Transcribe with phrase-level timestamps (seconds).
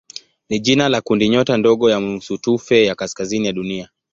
[0.49, 3.89] ni jina la kundinyota ndogo ya nusutufe ya kaskazini ya Dunia.